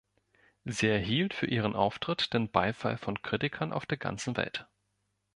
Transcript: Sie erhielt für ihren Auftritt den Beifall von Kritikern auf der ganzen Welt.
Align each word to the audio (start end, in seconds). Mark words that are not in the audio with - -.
Sie 0.65 0.87
erhielt 0.87 1.35
für 1.35 1.45
ihren 1.45 1.75
Auftritt 1.75 2.33
den 2.33 2.49
Beifall 2.49 2.97
von 2.97 3.21
Kritikern 3.21 3.71
auf 3.71 3.85
der 3.85 3.99
ganzen 3.99 4.35
Welt. 4.35 4.65